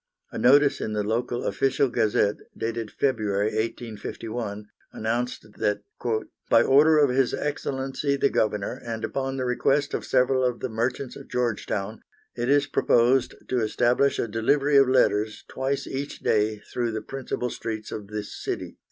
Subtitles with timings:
[0.31, 5.83] A notice in the local Official Gazette, dated February, 1851, announced that
[6.49, 10.69] "by order of His Excellency the Governor, and upon the request of several of the
[10.69, 12.01] merchants of Georgetown,
[12.35, 17.51] it is proposed to establish a delivery of letters twice each day through the principal
[17.51, 18.77] streets of this city."